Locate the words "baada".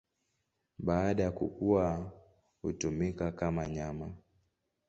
0.79-1.23